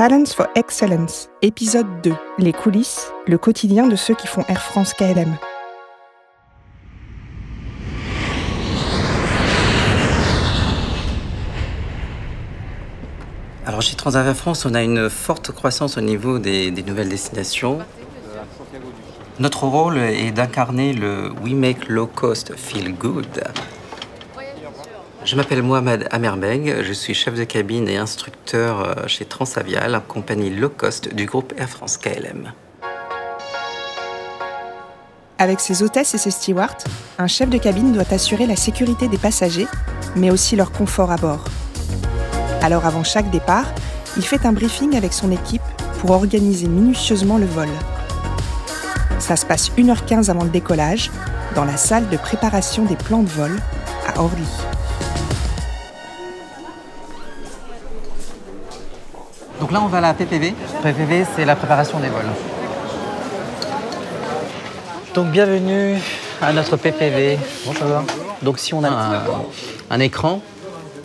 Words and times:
Talents 0.00 0.32
for 0.34 0.46
Excellence, 0.54 1.28
épisode 1.42 1.86
2. 2.02 2.14
Les 2.38 2.54
coulisses, 2.54 3.12
le 3.26 3.36
quotidien 3.36 3.86
de 3.86 3.96
ceux 3.96 4.14
qui 4.14 4.26
font 4.26 4.42
Air 4.48 4.62
France 4.62 4.94
KLM. 4.94 5.36
Alors 13.66 13.82
chez 13.82 13.94
Transavia 13.94 14.32
France, 14.32 14.64
on 14.64 14.72
a 14.72 14.82
une 14.82 15.10
forte 15.10 15.52
croissance 15.52 15.98
au 15.98 16.00
niveau 16.00 16.38
des 16.38 16.70
nouvelles 16.70 17.10
destinations. 17.10 17.80
Notre 19.38 19.64
rôle 19.64 19.98
est 19.98 20.30
d'incarner 20.30 20.94
le 20.94 21.30
We 21.44 21.52
Make 21.52 21.90
Low 21.90 22.06
Cost 22.06 22.56
Feel 22.56 22.94
Good. 22.94 23.42
Je 25.30 25.36
m'appelle 25.36 25.62
Mohamed 25.62 26.08
Amerbeg, 26.10 26.82
je 26.82 26.92
suis 26.92 27.14
chef 27.14 27.34
de 27.34 27.44
cabine 27.44 27.88
et 27.88 27.96
instructeur 27.96 28.80
euh, 28.80 29.06
chez 29.06 29.24
Transavia, 29.24 29.88
compagnie 30.00 30.50
low 30.50 30.70
cost 30.70 31.14
du 31.14 31.24
groupe 31.26 31.54
Air 31.56 31.68
France 31.68 31.98
KLM. 31.98 32.52
Avec 35.38 35.60
ses 35.60 35.84
hôtesses 35.84 36.16
et 36.16 36.18
ses 36.18 36.32
stewards, 36.32 36.78
un 37.18 37.28
chef 37.28 37.48
de 37.48 37.58
cabine 37.58 37.92
doit 37.92 38.12
assurer 38.12 38.48
la 38.48 38.56
sécurité 38.56 39.06
des 39.06 39.18
passagers, 39.18 39.68
mais 40.16 40.32
aussi 40.32 40.56
leur 40.56 40.72
confort 40.72 41.12
à 41.12 41.16
bord. 41.16 41.44
Alors 42.60 42.84
avant 42.84 43.04
chaque 43.04 43.30
départ, 43.30 43.72
il 44.16 44.24
fait 44.24 44.44
un 44.44 44.52
briefing 44.52 44.96
avec 44.96 45.12
son 45.12 45.30
équipe 45.30 45.62
pour 46.00 46.10
organiser 46.10 46.66
minutieusement 46.66 47.38
le 47.38 47.46
vol. 47.46 47.68
Ça 49.20 49.36
se 49.36 49.46
passe 49.46 49.70
1h15 49.78 50.28
avant 50.28 50.42
le 50.42 50.50
décollage, 50.50 51.08
dans 51.54 51.64
la 51.64 51.76
salle 51.76 52.08
de 52.08 52.16
préparation 52.16 52.84
des 52.84 52.96
plans 52.96 53.22
de 53.22 53.28
vol 53.28 53.56
à 54.08 54.20
Orly. 54.20 54.48
Donc 59.70 59.78
là, 59.78 59.84
on 59.84 59.88
va 59.88 59.98
à 59.98 60.00
la 60.00 60.14
PPV. 60.14 60.52
PPV, 60.82 61.24
c'est 61.36 61.44
la 61.44 61.54
préparation 61.54 62.00
des 62.00 62.08
vols. 62.08 62.24
Donc 65.14 65.28
bienvenue 65.28 65.96
à 66.42 66.52
notre 66.52 66.76
PPV. 66.76 67.38
Bonjour. 67.64 68.02
Donc 68.42 68.58
si 68.58 68.74
on 68.74 68.82
a 68.82 68.88
un, 68.88 69.22
un 69.90 70.00
écran, 70.00 70.42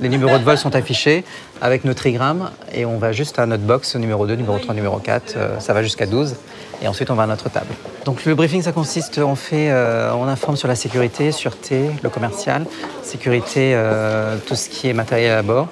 les 0.02 0.10
numéros 0.10 0.40
de 0.40 0.44
vol 0.44 0.58
sont 0.58 0.76
affichés 0.76 1.26
avec 1.62 1.86
notre 1.86 2.00
trigramme 2.00 2.50
et 2.74 2.86
on 2.86 2.98
va 2.98 3.12
juste 3.12 3.38
à 3.38 3.46
notre 3.46 3.62
box 3.62 3.96
numéro 3.98 4.26
2, 4.26 4.34
numéro 4.34 4.58
3, 4.58 4.74
numéro 4.74 4.98
4. 4.98 5.36
euh, 5.38 5.60
ça 5.60 5.74
va 5.74 5.84
jusqu'à 5.84 6.08
12 6.08 6.36
et 6.82 6.88
ensuite 6.88 7.12
on 7.12 7.16
va 7.16 7.24
à 7.24 7.28
notre 7.28 7.50
table. 7.50 7.68
Donc 8.04 8.26
le 8.26 8.34
briefing, 8.34 8.64
ça 8.64 8.72
consiste, 8.72 9.20
on 9.20 9.36
fait, 9.36 9.70
euh, 9.70 10.12
on 10.16 10.28
informe 10.28 10.56
sur 10.58 10.68
la 10.68 10.76
sécurité, 10.76 11.32
sûreté, 11.32 11.92
le 12.02 12.10
commercial, 12.10 12.66
sécurité, 13.04 13.74
euh, 13.76 14.38
tout 14.48 14.56
ce 14.56 14.70
qui 14.70 14.90
est 14.90 14.94
matériel 14.94 15.38
à 15.38 15.44
bord 15.44 15.68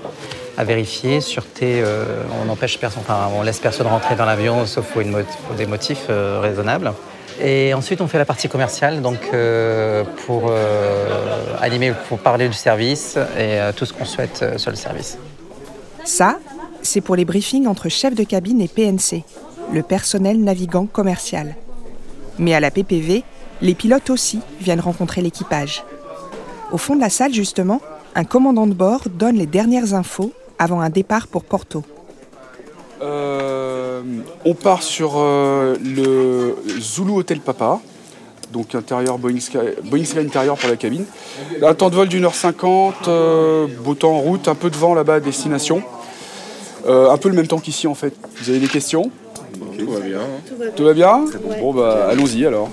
à 0.58 0.64
vérifier, 0.64 1.22
sûreté, 1.22 1.82
euh, 1.82 2.24
on 2.44 2.50
empêche 2.50 2.78
personne, 2.80 3.02
enfin 3.02 3.30
on 3.36 3.42
laisse 3.42 3.60
personne 3.60 3.88
rentrer 3.88 4.16
dans 4.16 4.26
l'avion 4.26 4.66
sauf 4.66 4.86
pour, 4.92 5.02
des 5.56 5.66
motifs 5.66 6.06
euh, 6.10 6.40
raisonnables. 6.42 6.94
Et 7.42 7.74
ensuite, 7.74 8.00
on 8.02 8.08
fait 8.08 8.20
la 8.20 8.26
partie 8.26 8.48
commerciale, 8.48 9.02
donc 9.02 9.18
euh, 9.34 10.04
pour 10.28 10.52
animer, 11.62 11.92
pour 12.08 12.20
parler 12.20 12.48
du 12.48 12.54
service 12.54 13.18
et 13.40 13.58
tout 13.76 13.88
ce 13.88 13.94
qu'on 13.94 14.06
souhaite 14.06 14.58
sur 14.58 14.70
le 14.70 14.78
service. 14.78 15.18
Ça, 16.04 16.38
c'est 16.84 17.02
pour 17.02 17.16
les 17.16 17.26
briefings 17.26 17.66
entre 17.66 17.90
chef 17.90 18.14
de 18.14 18.24
cabine 18.24 18.62
et 18.62 18.68
PNC, 18.68 19.24
le 19.74 19.82
personnel 19.82 20.44
navigant 20.44 20.86
commercial. 20.86 21.56
Mais 22.38 22.54
à 22.54 22.60
la 22.60 22.70
PPV, 22.70 23.24
les 23.64 23.74
pilotes 23.74 24.12
aussi 24.12 24.40
viennent 24.62 24.80
rencontrer 24.80 25.22
l'équipage. 25.22 25.84
Au 26.72 26.78
fond 26.78 26.96
de 26.96 27.02
la 27.02 27.10
salle, 27.10 27.34
justement, 27.34 27.82
un 28.14 28.26
commandant 28.26 28.68
de 28.68 28.76
bord 28.76 29.10
donne 29.10 29.38
les 29.38 29.48
dernières 29.48 29.96
infos 29.96 30.34
avant 30.60 30.82
un 30.82 30.90
départ 30.90 31.28
pour 31.28 31.44
Porto. 31.44 31.84
Euh, 33.02 34.02
on 34.46 34.54
part 34.54 34.82
sur 34.82 35.14
euh, 35.18 35.76
le 35.84 36.56
Zulu 36.80 37.12
Hotel 37.12 37.42
Papa, 37.42 37.80
donc 38.52 38.76
intérieur 38.76 39.18
Boeing, 39.18 39.40
Sky, 39.40 39.58
Boeing 39.84 40.06
Sky 40.06 40.20
intérieur 40.20 40.58
pour 40.58 40.70
la 40.70 40.78
cabine. 40.78 41.06
Un 41.62 41.74
temps 41.74 41.90
de 41.90 41.96
vol 41.96 42.08
d'une 42.08 42.24
heure 42.24 42.36
cinquante, 42.36 43.08
euh, 43.08 43.68
beau 43.84 43.96
temps 43.96 44.14
en 44.14 44.20
route, 44.20 44.48
un 44.48 44.56
peu 44.56 44.70
de 44.70 44.78
vent 44.78 44.94
là-bas 44.94 45.16
à 45.16 45.20
destination. 45.20 45.82
Euh, 46.86 47.10
un 47.10 47.18
peu 47.18 47.30
le 47.30 47.36
même 47.36 47.48
temps 47.48 47.60
qu'ici 47.60 47.88
en 47.88 47.96
fait. 47.96 48.14
Vous 48.42 48.50
avez 48.50 48.60
des 48.60 48.68
questions? 48.68 49.10
Tout 49.78 49.90
va 49.92 50.00
bien. 50.00 50.22
Tout 50.76 50.84
va 50.84 50.94
bien? 50.94 51.26
Bon 51.60 51.74
bah 51.74 52.08
allons-y 52.10 52.46
alors. 52.46 52.70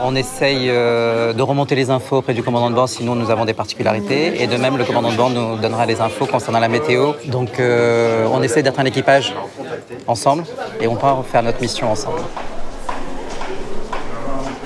On 0.00 0.14
essaye 0.14 0.70
euh, 0.70 1.32
de 1.32 1.42
remonter 1.42 1.74
les 1.74 1.90
infos 1.90 2.18
auprès 2.18 2.32
du 2.32 2.44
commandant 2.44 2.70
de 2.70 2.74
bord, 2.76 2.88
sinon 2.88 3.16
nous 3.16 3.30
avons 3.30 3.44
des 3.44 3.54
particularités. 3.54 4.40
Et 4.40 4.46
de 4.46 4.56
même, 4.56 4.76
le 4.76 4.84
commandant 4.84 5.10
de 5.10 5.16
bord 5.16 5.30
nous 5.30 5.56
donnera 5.56 5.86
les 5.86 6.00
infos 6.00 6.26
concernant 6.26 6.60
la 6.60 6.68
météo. 6.68 7.14
Donc 7.26 7.58
euh, 7.58 8.28
on 8.32 8.40
essaie 8.42 8.62
d'être 8.62 8.78
un 8.78 8.84
équipage 8.84 9.34
ensemble 10.06 10.44
et 10.80 10.86
on 10.86 10.94
part 10.94 11.24
faire 11.26 11.42
notre 11.42 11.60
mission 11.60 11.90
ensemble. 11.90 12.20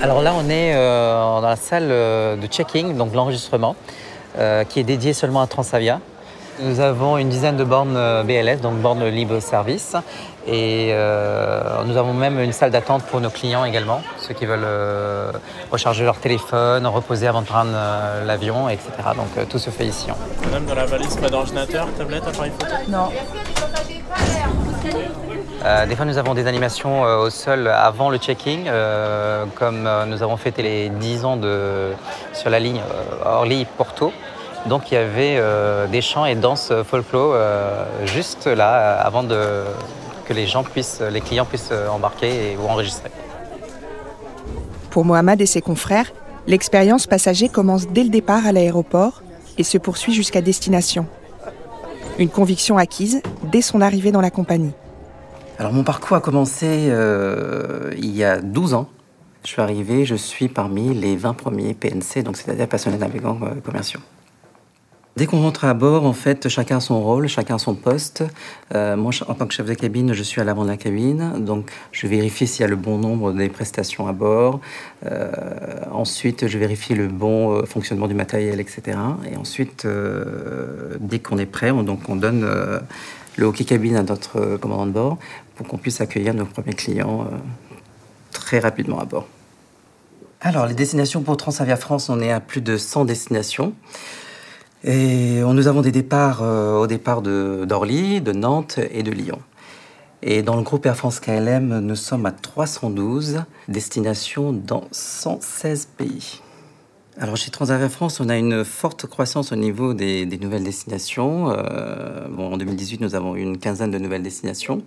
Alors 0.03 0.21
là, 0.21 0.34
on 0.37 0.50
est 0.50 0.75
euh, 0.75 1.41
dans 1.41 1.48
la 1.48 1.56
salle 1.56 1.88
de 1.88 2.47
checking, 2.47 2.94
donc 2.97 3.15
l'enregistrement, 3.15 3.75
qui 4.69 4.81
est 4.81 4.84
dédiée 4.84 5.15
seulement 5.15 5.41
à 5.41 5.47
Transavia. 5.47 6.00
Nous 6.61 6.81
avons 6.81 7.17
une 7.17 7.29
dizaine 7.29 7.57
de 7.57 7.65
bornes 7.65 7.97
euh, 7.97 8.23
BLS, 8.23 8.61
donc 8.61 8.75
bornes 8.77 9.07
libre 9.07 9.41
service, 9.41 9.97
et 10.47 10.91
euh, 10.93 11.83
nous 11.87 11.97
avons 11.97 12.13
même 12.13 12.39
une 12.41 12.53
salle 12.53 12.71
d'attente 12.71 13.03
pour 13.05 13.21
nos 13.21 13.31
clients 13.31 13.65
également, 13.65 14.03
ceux 14.21 14.35
qui 14.35 14.45
veulent 14.45 14.61
euh, 14.65 15.33
recharger 15.71 16.05
leur 16.05 16.19
téléphone, 16.19 16.87
reposer 16.87 17.27
avant 17.27 17.41
de 17.43 17.47
prendre 17.47 17.71
euh, 17.75 18.25
l'avion, 18.25 18.69
etc. 18.69 18.91
Donc 19.17 19.29
euh, 19.39 19.45
tout 19.49 19.59
se 19.59 19.71
fait 19.71 19.87
ici. 19.87 20.09
Madame, 20.45 20.67
dans 20.67 20.75
la 20.75 20.87
valise, 20.87 21.17
pas 21.17 21.31
d'ordinateur, 21.31 21.89
tablette, 21.97 22.27
appareil 22.27 22.53
photo 22.59 22.75
Euh, 25.65 25.87
des 25.87 25.95
fois, 25.95 26.05
nous 26.05 26.19
avons 26.19 26.34
des 26.34 26.49
animations 26.49 27.05
euh, 27.05 27.27
au 27.27 27.31
sol 27.31 27.69
avant 27.69 28.11
le 28.11 28.19
checking, 28.19 28.65
euh, 28.67 29.45
comme 29.55 29.87
euh, 29.87 30.05
nous 30.07 30.23
avons 30.23 30.37
fêté 30.37 30.63
les 30.63 30.89
10 30.89 31.25
ans 31.25 31.37
de, 31.37 31.93
sur 32.33 32.51
la 32.51 32.59
ligne 32.59 32.81
euh, 32.81 33.25
Orly-Porto. 33.39 34.13
Donc, 34.67 34.91
il 34.91 34.95
y 34.95 34.97
avait 34.97 35.37
euh, 35.39 35.87
des 35.87 36.00
chants 36.00 36.25
et 36.25 36.34
danses 36.34 36.73
folklore 36.84 37.33
euh, 37.34 37.84
juste 38.06 38.47
là, 38.47 38.75
euh, 38.75 39.06
avant 39.06 39.25
de, 39.25 39.65
que 40.25 40.33
les 40.33 40.47
gens 40.47 40.62
puissent, 40.62 41.00
les 41.00 41.21
clients 41.21 41.45
puissent 41.45 41.71
euh, 41.73 41.89
embarquer 41.89 42.53
et, 42.53 42.56
ou 42.56 42.69
enregistrer. 42.69 43.11
Pour 44.91 45.05
Mohamed 45.05 45.41
et 45.41 45.47
ses 45.47 45.61
confrères, 45.61 46.12
l'expérience 46.47 47.06
passager 47.06 47.49
commence 47.49 47.89
dès 47.89 48.05
le 48.05 48.11
départ 48.11 48.47
à 48.47 48.53
l'aéroport 48.53 49.22
et 49.59 49.65
se 49.65 49.78
poursuit 49.78 50.12
jusqu'à 50.12 50.41
destination. 50.41 51.06
Une 52.19 52.28
conviction 52.28 52.77
acquise 52.77 53.22
dès 53.45 53.62
son 53.62 53.81
arrivée 53.81 54.12
dans 54.12 54.21
la 54.21 54.31
compagnie. 54.31 54.72
Alors, 55.59 55.72
mon 55.72 55.84
parcours 55.84 56.17
a 56.17 56.21
commencé 56.21 56.89
euh, 56.91 57.91
il 57.97 58.15
y 58.17 58.25
a 58.25 58.41
12 58.41 58.75
ans. 58.75 58.89
Je 59.45 59.49
suis 59.49 59.62
arrivé, 59.62 60.05
je 60.05 60.15
suis 60.15 60.49
parmi 60.49 60.95
les 60.95 61.17
20 61.17 61.34
premiers 61.34 61.75
PNC, 61.75 62.22
donc 62.22 62.37
c'est-à-dire 62.37 62.69
passionnés 62.69 62.99
navigants 62.99 63.39
euh, 63.43 63.61
commerciaux. 63.61 64.01
Dès 65.15 65.27
qu'on 65.27 65.43
rentre 65.43 65.67
à 65.67 65.75
bord, 65.75 66.06
en 66.06 66.15
fait, 66.15 66.49
chacun 66.49 66.78
a 66.78 66.81
son 66.81 67.03
rôle, 67.03 67.28
chacun 67.28 67.59
son 67.59 67.75
poste. 67.75 68.25
Euh, 68.75 68.97
moi, 68.97 69.12
en 69.28 69.34
tant 69.34 69.47
que 69.47 69.53
chef 69.53 69.67
de 69.67 69.75
cabine, 69.75 70.15
je 70.15 70.23
suis 70.23 70.41
à 70.41 70.45
l'avant 70.45 70.65
de 70.65 70.71
la 70.71 70.78
cabine, 70.78 71.45
donc 71.45 71.71
je 71.93 72.06
vérifie 72.06 72.47
s'il 72.47 72.62
y 72.62 72.65
a 72.65 72.69
le 72.69 72.77
bon 72.77 72.97
nombre 72.97 73.33
des 73.34 73.51
prestations 73.51 74.06
à 74.06 74.12
bord. 74.12 74.61
Euh, 75.05 75.31
ensuite, 75.91 76.47
je 76.47 76.56
vérifie 76.56 76.95
le 76.95 77.09
bon 77.09 77.53
euh, 77.53 77.67
fonctionnement 77.67 78.09
du 78.09 78.15
matériel, 78.15 78.59
etc. 78.59 78.97
Et 79.31 79.37
ensuite, 79.37 79.87
dès 80.99 81.19
qu'on 81.19 81.37
est 81.37 81.47
prêt, 81.47 81.71
on, 81.71 81.83
donc 81.83 82.09
on 82.09 82.17
donne 82.17 82.49
le 83.37 83.45
hockey 83.45 83.65
cabine 83.65 83.97
à 83.97 84.03
notre 84.03 84.56
commandant 84.56 84.87
de 84.87 84.93
bord 84.93 85.19
pour 85.56 85.67
qu'on 85.67 85.77
puisse 85.77 86.01
accueillir 86.01 86.33
nos 86.33 86.47
premiers 86.47 86.72
clients 86.72 87.28
très 88.31 88.61
rapidement 88.61 88.99
à 88.99 89.05
bord. 89.05 89.27
Alors, 90.41 90.67
les 90.67 90.75
destinations 90.75 91.21
pour 91.21 91.37
Transavia 91.37 91.77
France, 91.77 92.09
on 92.09 92.19
est 92.21 92.33
à 92.33 92.41
plus 92.41 92.62
de 92.62 92.78
100 92.78 93.05
destinations. 93.05 93.75
Et 94.84 95.43
nous 95.43 95.69
avons 95.69 95.81
des 95.81 95.93
départs 95.93 96.43
euh, 96.43 96.76
au 96.76 96.88
départ 96.88 97.22
de- 97.22 97.65
d'Orly, 97.65 98.20
de, 98.20 98.32
Nantes 98.32 98.80
et 98.91 99.04
de 99.04 99.12
Lyon. 99.12 99.39
Et 100.22 100.42
dans 100.42 100.57
le 100.57 100.62
groupe 100.62 100.86
Air 100.86 100.97
France 100.97 101.21
KLM, 101.21 101.78
nous 101.78 101.95
sommes 101.95 102.27
à 102.27 102.33
312 102.33 103.45
destinations 103.68 104.53
dans 104.53 104.84
116 104.91 105.89
pays. 105.97 106.41
Alors 107.16 107.36
chez 107.36 107.53
Transavia 107.53 107.89
France, 107.89 108.18
on 108.18 108.28
a 108.28 108.36
une 108.36 108.65
forte 108.65 109.07
croissance 109.07 109.53
au 109.53 109.57
niveau 109.57 109.95
des, 109.95 110.27
nouvelles 110.41 110.65
destinations. 110.65 111.53
Euh, 111.53 112.27
en 112.36 112.57
2018, 112.57 113.01
nous 113.03 113.15
avons 113.15 113.36
eu 113.36 113.41
une 113.41 113.59
quinzaine 113.59 113.92
de 113.92 113.98
nouvelles 113.98 114.22
destinations. 114.22 114.83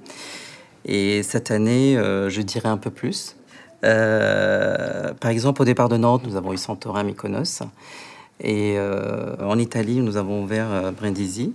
Et 0.84 1.24
cette 1.24 1.52
année, 1.52 1.98
euh, 1.98 2.30
je 2.30 2.42
dirais 2.42 2.70
un 2.70 2.78
peu 2.78 2.90
plus. 2.92 3.38
Par 3.82 5.30
exemple, 5.30 5.62
au 5.62 5.66
départ 5.66 5.88
de 5.88 5.98
Nantes, 5.98 6.24
nous 6.26 6.36
avons 6.36 6.52
eu 6.52 6.58
Santorin, 6.58 7.04
Mykonos. 7.04 7.62
Et 8.42 8.76
euh, 8.78 9.36
en 9.40 9.58
Italie, 9.58 10.02
nous 10.02 10.18
avons 10.18 10.44
ouvert 10.44 10.68
euh, 10.70 10.92
Brindisi. 10.92 11.54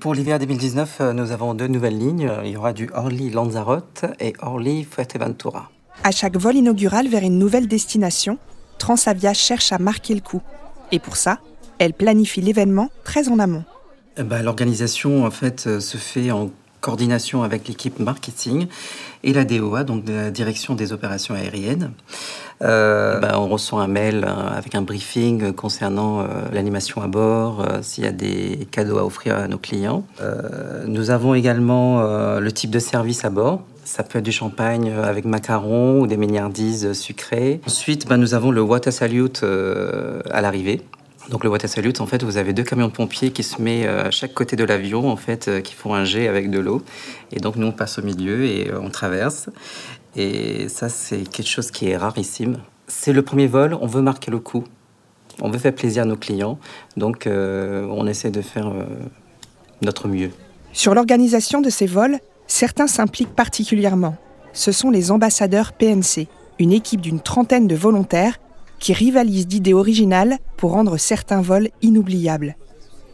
Pour 0.00 0.14
l'hiver 0.14 0.38
2019, 0.38 0.98
euh, 1.00 1.12
nous 1.12 1.32
avons 1.32 1.54
deux 1.54 1.68
nouvelles 1.68 1.98
lignes. 1.98 2.30
Il 2.44 2.50
y 2.50 2.56
aura 2.56 2.72
du 2.72 2.88
Orly-Lanzarote 2.94 4.06
et 4.20 4.32
Orly-Fuerteventura. 4.40 5.70
À 6.02 6.10
chaque 6.10 6.36
vol 6.36 6.56
inaugural 6.56 7.08
vers 7.08 7.22
une 7.22 7.38
nouvelle 7.38 7.68
destination, 7.68 8.38
Transavia 8.78 9.34
cherche 9.34 9.72
à 9.72 9.78
marquer 9.78 10.14
le 10.14 10.20
coup. 10.20 10.42
Et 10.90 10.98
pour 10.98 11.16
ça, 11.16 11.38
elle 11.78 11.92
planifie 11.92 12.40
l'événement 12.40 12.88
très 13.04 13.28
en 13.28 13.38
amont. 13.38 13.64
Eh 14.16 14.22
ben, 14.22 14.42
L'organisation 14.42 15.24
en 15.24 15.30
fait 15.30 15.78
se 15.80 15.96
fait 15.96 16.30
en 16.30 16.50
coordination 16.82 17.42
avec 17.44 17.66
l'équipe 17.68 17.98
marketing 17.98 18.66
et 19.24 19.32
la 19.32 19.44
DOA, 19.44 19.84
donc 19.84 20.02
la 20.06 20.30
direction 20.30 20.74
des 20.74 20.92
opérations 20.92 21.34
aériennes. 21.34 21.92
Euh, 22.60 23.18
ben, 23.18 23.32
on 23.36 23.48
reçoit 23.48 23.82
un 23.82 23.86
mail 23.86 24.24
euh, 24.26 24.58
avec 24.58 24.74
un 24.74 24.82
briefing 24.82 25.52
concernant 25.52 26.20
euh, 26.20 26.24
l'animation 26.52 27.00
à 27.00 27.06
bord, 27.06 27.64
s'il 27.82 28.04
y 28.04 28.06
a 28.06 28.12
des 28.12 28.68
cadeaux 28.70 28.98
à 28.98 29.04
offrir 29.04 29.36
à 29.36 29.48
nos 29.48 29.58
clients. 29.58 30.04
nous 30.86 31.10
avons 31.10 31.34
également 31.34 32.02
le 32.38 32.52
type 32.52 32.70
de 32.70 32.78
service 32.78 33.24
à 33.24 33.30
bord. 33.30 33.62
Ça 33.84 34.02
peut 34.02 34.18
être 34.18 34.24
du 34.24 34.32
champagne 34.32 34.92
avec 34.92 35.24
macarons 35.24 36.00
ou 36.00 36.06
des 36.06 36.16
milliardises 36.16 36.92
sucrées. 36.92 37.60
Ensuite, 37.66 38.08
ben, 38.08 38.16
nous 38.16 38.34
avons 38.34 38.50
le 38.50 38.60
water 38.60 38.92
salute 38.92 39.44
à 40.30 40.40
l'arrivée. 40.40 40.82
Donc 41.30 41.44
le 41.44 41.50
water 41.50 41.70
salute, 41.70 42.00
en 42.00 42.06
fait, 42.06 42.22
vous 42.22 42.36
avez 42.36 42.52
deux 42.52 42.64
camions 42.64 42.88
de 42.88 42.92
pompiers 42.92 43.30
qui 43.30 43.42
se 43.42 43.62
mettent 43.62 43.88
à 43.88 44.10
chaque 44.10 44.34
côté 44.34 44.56
de 44.56 44.64
l'avion, 44.64 45.08
en 45.08 45.16
fait, 45.16 45.62
qui 45.62 45.74
font 45.74 45.94
un 45.94 46.04
jet 46.04 46.28
avec 46.28 46.50
de 46.50 46.58
l'eau. 46.58 46.82
Et 47.30 47.38
donc 47.38 47.56
nous, 47.56 47.68
on 47.68 47.72
passe 47.72 47.98
au 47.98 48.02
milieu 48.02 48.44
et 48.44 48.70
on 48.74 48.90
traverse. 48.90 49.48
Et 50.16 50.68
ça, 50.68 50.88
c'est 50.88 51.28
quelque 51.28 51.48
chose 51.48 51.70
qui 51.70 51.88
est 51.88 51.96
rarissime. 51.96 52.58
C'est 52.86 53.12
le 53.12 53.22
premier 53.22 53.46
vol, 53.46 53.76
on 53.80 53.86
veut 53.86 54.02
marquer 54.02 54.30
le 54.30 54.38
coup. 54.38 54.64
On 55.40 55.50
veut 55.50 55.58
faire 55.58 55.74
plaisir 55.74 56.02
à 56.02 56.06
nos 56.06 56.16
clients. 56.16 56.58
Donc, 56.96 57.26
euh, 57.26 57.86
on 57.90 58.06
essaie 58.06 58.30
de 58.30 58.42
faire 58.42 58.68
euh, 58.68 58.84
notre 59.80 60.08
mieux. 60.08 60.30
Sur 60.72 60.94
l'organisation 60.94 61.60
de 61.60 61.70
ces 61.70 61.86
vols, 61.86 62.18
certains 62.46 62.86
s'impliquent 62.86 63.34
particulièrement. 63.34 64.16
Ce 64.52 64.72
sont 64.72 64.90
les 64.90 65.10
ambassadeurs 65.10 65.72
PNC, 65.72 66.28
une 66.58 66.72
équipe 66.72 67.00
d'une 67.00 67.20
trentaine 67.20 67.66
de 67.66 67.74
volontaires 67.74 68.38
qui 68.78 68.92
rivalisent 68.92 69.46
d'idées 69.46 69.72
originales 69.72 70.38
pour 70.62 70.70
rendre 70.70 70.96
certains 70.96 71.42
vols 71.42 71.70
inoubliables. 71.82 72.54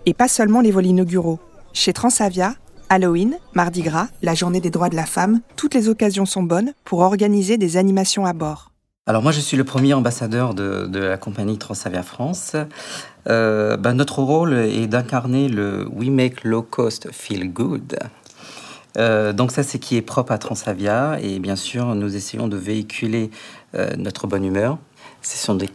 Et 0.05 0.13
pas 0.13 0.29
seulement 0.29 0.61
les 0.61 0.71
vols 0.71 0.85
inauguraux. 0.85 1.41
Chez 1.73 1.95
Transavia, 1.95 2.57
Halloween, 2.91 3.39
Mardi 3.55 3.81
Gras, 3.81 4.09
la 4.21 4.35
journée 4.35 4.61
des 4.61 4.69
droits 4.69 4.91
de 4.91 4.97
la 4.97 5.07
femme, 5.07 5.41
toutes 5.57 5.73
les 5.73 5.89
occasions 5.89 6.27
sont 6.27 6.43
bonnes 6.43 6.75
pour 6.85 6.99
organiser 6.99 7.57
des 7.57 7.79
animations 7.79 8.27
à 8.27 8.35
bord. 8.35 8.71
Alors 9.07 9.23
moi 9.23 9.33
je 9.33 9.41
suis 9.41 9.57
le 9.57 9.65
premier 9.65 9.95
ambassadeur 9.95 10.53
de, 10.53 10.91
la 10.93 11.17
compagnie 11.17 11.57
Transavia 11.57 12.03
France. 12.03 12.55
Euh, 13.29 13.79
ben, 13.79 13.95
notre 13.95 14.19
rôle 14.19 14.53
est 14.53 14.87
d'incarner 14.87 15.49
le 15.49 15.89
We 15.91 16.11
Make 16.11 16.45
Low 16.45 16.61
Cost 16.61 17.09
Feel 17.13 17.51
Good. 17.51 17.99
Euh, 18.99 19.33
donc 19.33 19.53
ça 19.53 19.63
c'est 19.63 19.79
qui 19.79 19.97
est 19.97 20.03
propre 20.03 20.33
à 20.33 20.39
Transavia 20.39 21.19
et 21.23 21.39
bien 21.39 21.57
sûr 21.57 21.95
nous 21.95 22.15
essayons 22.15 22.47
de 22.47 22.59
véhiculer 22.59 23.31
euh, 23.75 23.97
notre 23.97 24.27
bonne 24.27 24.45
humeur. 24.45 24.77
Ce 25.23 25.39
sont 25.39 25.55
des 25.55 25.71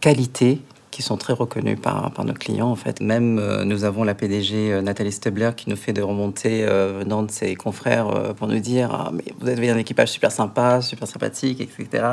qualités 0.00 0.62
sont 1.02 1.16
très 1.16 1.32
reconnus 1.32 1.78
par, 1.80 2.10
par 2.12 2.24
nos 2.24 2.32
clients 2.32 2.68
en 2.68 2.76
fait. 2.76 3.00
Même 3.00 3.38
euh, 3.38 3.64
nous 3.64 3.84
avons 3.84 4.04
la 4.04 4.14
PDG 4.14 4.72
euh, 4.72 4.82
Nathalie 4.82 5.12
Stebler 5.12 5.50
qui 5.56 5.70
nous 5.70 5.76
fait 5.76 5.92
des 5.92 6.02
remontées 6.02 6.64
euh, 6.64 7.00
venant 7.00 7.22
de 7.22 7.30
ses 7.30 7.54
confrères 7.54 8.34
pour 8.34 8.48
nous 8.48 8.58
dire 8.58 8.90
ah, 8.92 9.10
mais 9.12 9.24
vous 9.40 9.48
avez 9.48 9.70
un 9.70 9.78
équipage 9.78 10.10
super 10.10 10.32
sympa, 10.32 10.80
super 10.82 11.08
sympathique, 11.08 11.60
etc. 11.60 12.04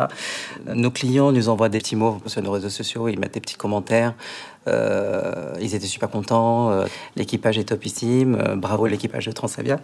Nos 0.73 0.91
clients 0.91 1.31
nous 1.31 1.49
envoient 1.49 1.69
des 1.69 1.79
petits 1.79 1.95
mots 1.95 2.19
sur 2.25 2.41
nos 2.41 2.51
réseaux 2.51 2.69
sociaux, 2.69 3.07
ils 3.07 3.19
mettent 3.19 3.33
des 3.33 3.41
petits 3.41 3.55
commentaires. 3.55 4.13
ils 4.67 5.75
étaient 5.75 5.85
super 5.87 6.09
contents, 6.09 6.85
l'équipage 7.15 7.57
est 7.57 7.65
topissime, 7.65 8.55
bravo 8.57 8.87
l'équipage 8.87 9.25
de 9.25 9.31
Transavia 9.31 9.79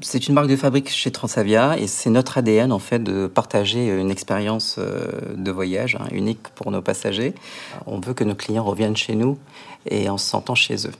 c'est 0.00 0.28
une 0.28 0.34
marque 0.34 0.48
de 0.48 0.56
fabrique 0.56 0.90
chez 0.90 1.10
Transavia 1.10 1.78
et 1.78 1.86
c'est 1.86 2.10
notre 2.10 2.38
ADN 2.38 2.72
en 2.72 2.78
fait 2.78 3.02
de 3.02 3.26
partager 3.26 3.88
une 3.88 4.10
expérience 4.10 4.76
euh, 4.78 5.34
de 5.36 5.50
voyage 5.50 5.96
hein, 6.00 6.06
unique 6.12 6.48
pour 6.54 6.70
nos 6.70 6.82
passagers. 6.82 7.34
On 7.86 8.00
veut 8.00 8.14
que 8.14 8.24
nos 8.24 8.34
clients 8.34 8.64
reviennent 8.64 8.96
chez 8.96 9.14
nous 9.14 9.38
et 9.86 10.08
en 10.08 10.18
se 10.18 10.28
sentant 10.28 10.54
chez 10.54 10.86
eux. 10.86 10.92